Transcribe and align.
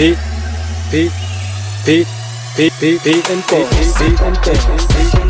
beat, 0.00 0.16
beat, 0.90 1.12
beat, 1.84 2.06
beat, 2.56 2.72
beat, 2.80 2.80
beat, 2.80 3.04
beat 3.04 3.28
and 3.28 3.46
go, 3.48 3.68
beat 3.68 4.20
and 4.22 4.36
go, 4.42 4.52
beat 4.52 5.14
and 5.14 5.24
go. 5.24 5.29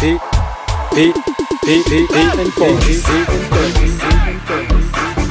Pete, 0.00 0.20
Pete, 0.92 1.14
Pete, 1.64 1.84
Pete, 1.86 1.86
Pete 1.86 2.14
and 2.14 2.54
Boys. 2.56 3.04
Pete 3.04 3.28
and 3.30 5.23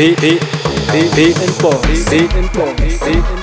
Pete, 0.00 0.16
Pete, 0.16 0.40
Pete, 0.40 1.12
Pete 1.12 1.38
and 1.42 1.58
Boys, 1.60 2.08
Pete 2.08 2.32
and 2.32 2.50
Boys, 2.54 2.98
Pete 3.00 3.16
and 3.16 3.24
Boys. 3.26 3.39